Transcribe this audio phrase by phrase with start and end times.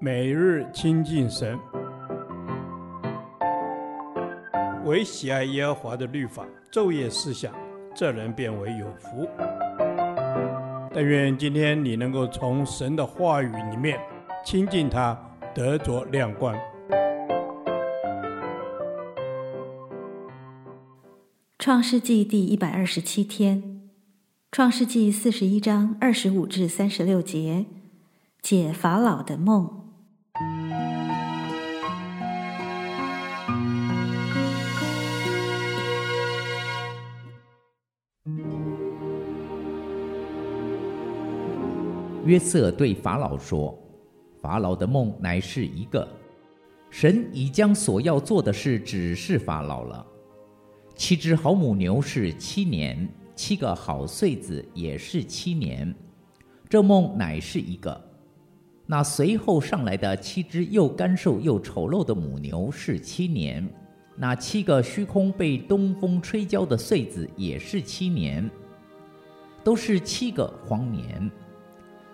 [0.00, 1.58] 每日亲近神，
[4.84, 7.54] 唯喜爱耶和华的律法，昼夜思想，
[7.94, 9.28] 这人便为有福。
[10.92, 13.98] 但愿今天你能够从神的话语里面
[14.44, 15.18] 亲近他，
[15.54, 16.56] 得着亮光。
[21.58, 23.88] 创世纪第一百二十七天，
[24.52, 27.64] 创世纪四十一章二十五至三十六节，
[28.44, 29.66] 解法老的梦。
[42.26, 43.74] 约瑟对法老说
[44.42, 46.06] ：“法老的梦乃是一个，
[46.90, 50.06] 神已将所要做的事指示法老了。
[50.94, 55.94] 七只好母牛是七年，七个好穗子也是七年。
[56.68, 58.13] 这梦乃是一个。
[58.86, 63.66] 那随后上来的七只又干瘦又丑陋的母牛是七年，
[64.16, 68.48] 那七个虚空被东风吹焦的穗子也是七年，
[69.62, 71.30] 都是七个荒年。”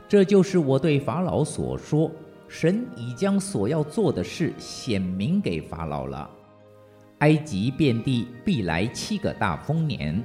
[0.09, 2.11] 这就是我对法老所说，
[2.49, 6.29] 神已将所要做的事显明给法老了。
[7.19, 10.21] 埃及遍地必来七个大丰年，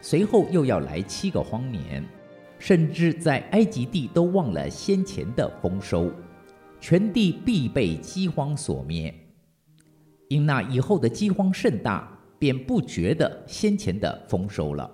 [0.00, 2.04] 随后又要来七个荒年，
[2.58, 6.12] 甚至在埃及地都忘了先前的丰收，
[6.80, 9.14] 全地必被饥荒所灭。
[10.28, 14.90] 因那以后的饥荒甚大，便不觉得先前的丰收了。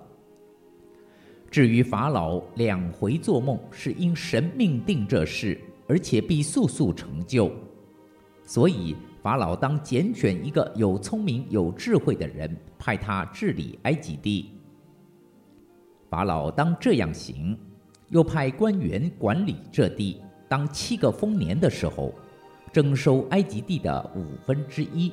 [1.51, 7.51] 至于法老两回做梦，是因神命定这事，而且必速速成就。
[8.43, 14.51] 所以法老当拣选一个有聪明有智慧的人，派他治理埃及地。
[16.15, 17.59] 法老当这样行，
[18.07, 20.21] 又派官员管理这地。
[20.47, 22.13] 当七个丰年的时候，
[22.71, 25.11] 征收埃及地的五分之一，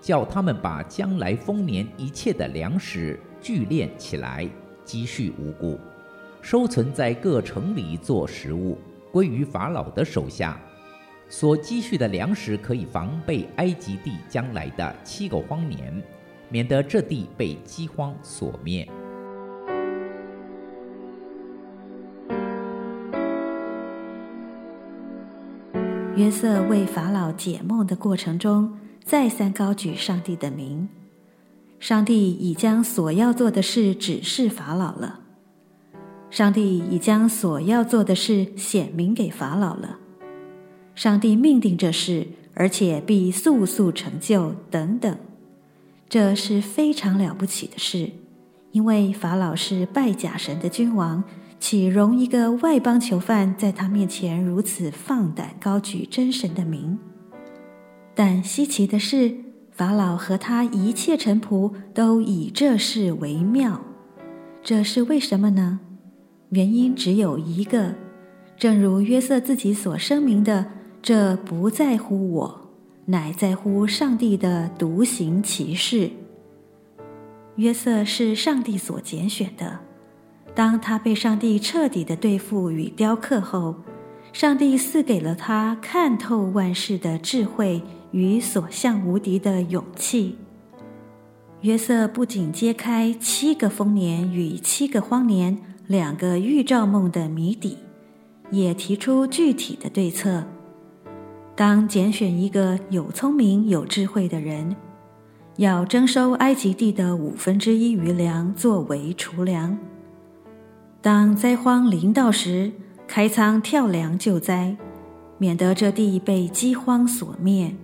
[0.00, 4.48] 叫他们把将来丰年一切的粮食聚敛起来。
[4.86, 5.78] 积蓄无故，
[6.40, 8.78] 收存在各城里做食物，
[9.12, 10.58] 归于法老的手下。
[11.28, 16.02] 所积蓄的粮食可以防备埃及地将来的七个荒年，
[16.48, 18.88] 免得这地被饥荒所灭。
[26.18, 30.88] 约瑟为法老解梦的过程中，再三高举上帝的名。
[31.78, 35.20] 上帝已将所要做的事指示法老了，
[36.28, 39.98] 上帝已将所要做的事显明给法老了，
[40.96, 45.16] 上帝命定这事，而且必速速成就，等等，
[46.08, 48.10] 这是非常了不起的事，
[48.72, 51.22] 因为法老是拜假神的君王，
[51.58, 56.98] 岂容一个外邦囚犯在他面前如此放胆高举真神的名？
[58.14, 59.36] 但稀奇的是。
[59.70, 63.80] 法老和他一切臣仆都以这事为妙，
[64.60, 65.78] 这是为什么呢？
[66.48, 67.94] 原因只有一个，
[68.56, 70.66] 正如约瑟自己所声明的
[71.00, 72.72] ：“这不在乎我，
[73.04, 76.10] 乃在乎上帝的独行其事。”
[77.54, 79.78] 约瑟是上帝所拣选的，
[80.58, 83.76] 当他被上帝彻底的对付与雕刻后，
[84.32, 87.80] 上帝赐给了他看透万事的智慧。
[88.10, 90.38] 与所向无敌的勇气，
[91.60, 97.76] 约瑟不仅揭开七个丰年与七个荒年两个预兆梦的谜底，
[98.50, 100.42] 也提出具体的对策。
[101.54, 104.74] 当拣选一个有聪明有智慧的人，
[105.58, 109.78] 要征收埃及地的五分之一余粮作为储粮。
[111.00, 112.72] 当灾荒临到时，
[113.06, 114.76] 开仓跳粮救灾，
[115.38, 117.74] 免得这地被饥荒所灭。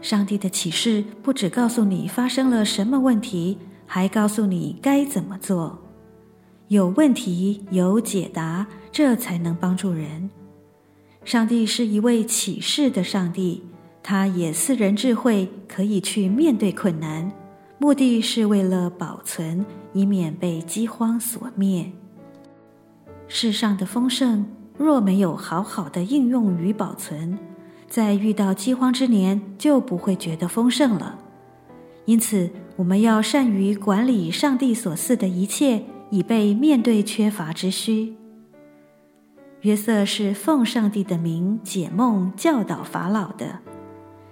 [0.00, 5.78] 上帝的启示不只告诉你发生了什么问题，还告诉你该怎么做。
[6.68, 10.30] 有问题有解答，这才能帮助人。
[11.24, 13.64] 上帝是一位启示的上帝，
[14.02, 17.30] 他也赐人智慧，可以去面对困难，
[17.82, 21.90] 目的是为了保存，以免被饥荒所灭。
[23.26, 24.44] 世上的丰盛
[24.76, 27.38] 若没有好好的应用与保存，
[27.88, 31.18] 在遇到饥荒之年，就不会觉得丰盛了。
[32.04, 38.14] 因此，我们要善于管理上帝所赐的一切，以备面对缺乏之需。
[39.62, 43.60] 约瑟是奉上帝的名解梦教导法老的，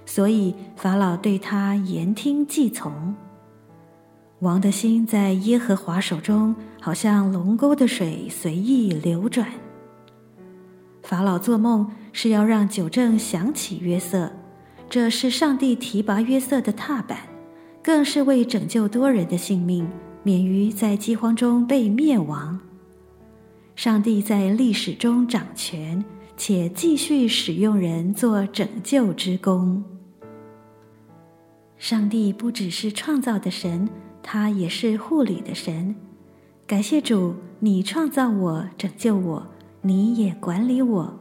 [0.05, 3.15] 所以法老对他言听计从。
[4.41, 9.49] 王的心在耶和华手中，好像龙沟的水随意流转。
[11.03, 14.31] 法老做梦是要让九正想起约瑟，
[14.89, 17.19] 这是上帝提拔约瑟的踏板，
[17.83, 19.89] 更是为拯救多人的性命，
[20.23, 22.61] 免于在饥荒中被灭亡。
[23.75, 26.05] 上帝在历史中掌权，
[26.37, 29.83] 且继续使用人做拯救之工。
[31.77, 33.89] 上帝不只是创造的神，
[34.23, 35.95] 他也是护理的神。
[36.67, 39.47] 感谢主，你创造我，拯救我。
[39.81, 41.19] 你也管理我，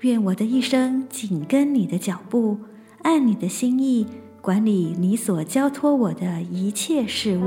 [0.00, 2.58] 愿我的一生紧跟你的脚步，
[3.02, 4.06] 按你的心意
[4.40, 7.44] 管理你所交托我的一切事物。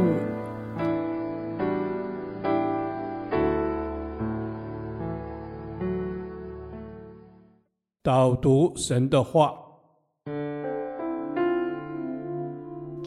[8.04, 9.54] 导读神的话，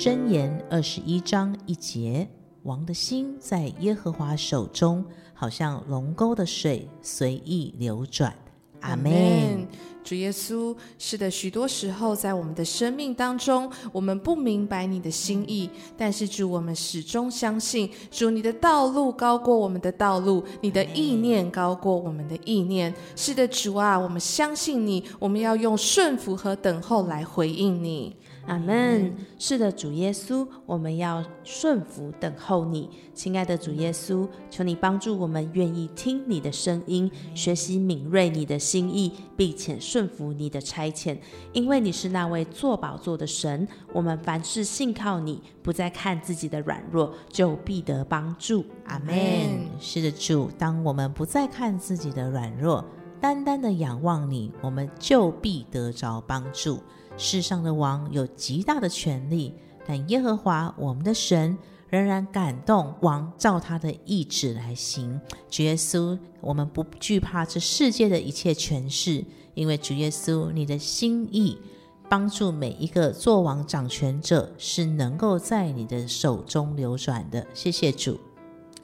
[0.04, 2.28] 箴言二十一章一节。
[2.64, 5.02] 王的心在耶和华手中，
[5.32, 8.36] 好像龙沟的水随意流转。
[8.80, 9.66] 阿门。
[10.04, 22.94] 主耶稣，是的，许多时候在我们的生命当中，我们不明白你的心意，但是主，我们始终相信，主你的道路高过我们的道路，你的意念高过我们的意念。
[23.16, 28.14] 是的，主啊，我们相信你，我们要用顺服和等候来回应你。
[28.46, 29.14] 阿门。
[29.38, 41.18] 是的，主耶稣，我们要顺服等候你，亲爱的主耶稣，求你帮助我们，愿意听你的声音，学习敏锐你的心意，并且顺服你的差遣，
[41.52, 43.66] 因为你是那位坐宝座的神。
[43.92, 48.64] 我们凡事信靠你，不再看自己的软弱，就必得帮助。
[48.86, 49.14] 阿门。
[49.80, 52.84] 是的，主，当我们不再看自己的软弱，
[53.20, 56.80] 单单的仰望你，我们就必得着帮助。
[57.16, 59.54] 世上的王有极大的权力，
[59.86, 61.56] 但耶和华我们的神
[61.88, 65.20] 仍然感动王照他的意志来行。
[65.48, 69.24] 主耶稣，我们不惧怕这世界的一切权势，
[69.54, 71.58] 因为主耶稣，你的心意
[72.08, 77.46] 帮助每一个做王掌权者是能够在你的手中流转的。
[77.54, 78.18] 谢谢主。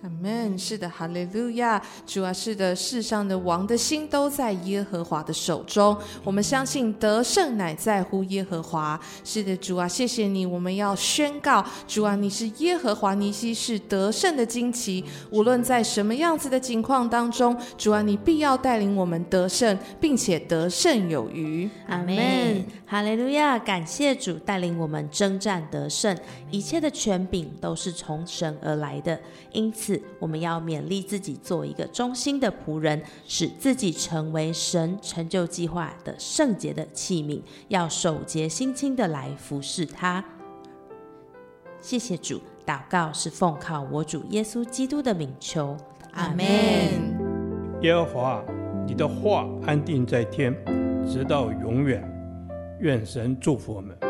[0.02, 0.58] 阿门。
[0.58, 1.80] 是的，哈利路亚。
[2.06, 5.96] 主啊，是的，世上的王的心都在耶和华的手中。
[6.24, 9.00] 我们相信得胜乃在乎耶和华。
[9.24, 10.44] 是的，主啊，谢谢你。
[10.44, 15.04] 我们要宣告，主啊，你是耶和华尼西，是得胜的旌旗。
[15.30, 21.68] 无论在什么样子的境况当中，主啊，你必要带领我们得胜，并且得胜有余。
[21.86, 22.64] 阿门。
[22.86, 23.58] 哈利路亚。
[23.58, 26.16] 感谢主带领我们征战得胜，
[26.50, 29.20] 一切的权柄都是从神而来的，
[29.52, 30.00] 因此此。
[30.18, 40.24] 我们要勉励自己做一个忠心的仆人，使自己成为神成就计划的圣洁的器皿，要手洁心清的来服侍他。
[41.80, 45.76] 谢谢主，祷告是奉靠我主耶稣基督的名求，
[46.12, 46.44] 阿门。
[47.82, 48.44] 耶和华，
[48.86, 50.54] 你的话安定在天，
[51.06, 52.06] 直到永远。
[52.80, 54.09] 愿神祝福我们。